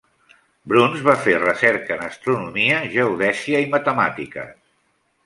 [0.71, 4.57] Bruns va fer recerca en astronomia, geodèsia i matemàtiques.